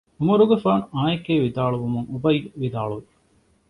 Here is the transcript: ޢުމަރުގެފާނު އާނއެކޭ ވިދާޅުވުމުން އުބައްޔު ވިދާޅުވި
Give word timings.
ޢުމަރުގެފާނު 0.19 0.83
އާނއެކޭ 0.93 1.33
ވިދާޅުވުމުން 1.45 2.07
އުބައްޔު 2.11 2.47
ވިދާޅުވި 2.61 3.07